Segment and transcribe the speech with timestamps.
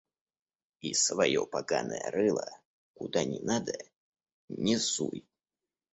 [0.81, 2.49] И своё поганое рыло,
[2.95, 3.77] куда не надо,
[4.49, 5.27] не суй!